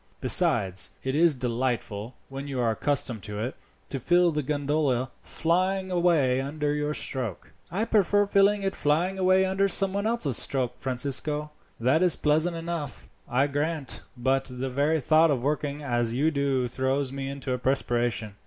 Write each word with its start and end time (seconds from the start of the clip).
Besides, 0.19 0.89
it 1.03 1.15
is 1.15 1.35
delightful, 1.35 2.15
when 2.27 2.47
you 2.47 2.59
are 2.59 2.71
accustomed 2.71 3.21
to 3.21 3.37
it, 3.37 3.55
to 3.89 3.99
feel 3.99 4.31
the 4.31 4.41
gondola 4.41 5.11
flying 5.21 5.91
away 5.91 6.41
under 6.41 6.73
your 6.73 6.95
stroke." 6.95 7.53
"I 7.69 7.85
prefer 7.85 8.25
feeling 8.25 8.63
it 8.63 8.75
fly 8.75 9.09
away 9.09 9.45
under 9.45 9.67
some 9.67 9.93
one 9.93 10.07
else's 10.07 10.37
stroke, 10.37 10.75
Francisco. 10.79 11.51
That 11.79 12.01
is 12.01 12.15
pleasant 12.15 12.57
enough, 12.57 13.09
I 13.29 13.45
grant; 13.45 14.01
but 14.17 14.45
the 14.49 14.69
very 14.69 14.99
thought 14.99 15.29
of 15.29 15.43
working 15.43 15.83
as 15.83 16.15
you 16.15 16.31
do 16.31 16.67
throws 16.67 17.11
me 17.11 17.29
into 17.29 17.53
a 17.53 17.59
perspiration. 17.59 18.37